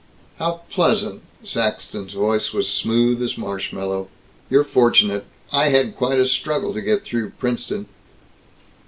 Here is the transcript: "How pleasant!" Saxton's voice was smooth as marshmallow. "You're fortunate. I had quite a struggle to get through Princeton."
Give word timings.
"How 0.39 0.61
pleasant!" 0.71 1.21
Saxton's 1.43 2.13
voice 2.13 2.53
was 2.53 2.67
smooth 2.67 3.21
as 3.21 3.37
marshmallow. 3.37 4.07
"You're 4.49 4.63
fortunate. 4.63 5.27
I 5.51 5.69
had 5.69 5.95
quite 5.95 6.17
a 6.17 6.25
struggle 6.25 6.73
to 6.73 6.81
get 6.81 7.03
through 7.03 7.29
Princeton." 7.37 7.85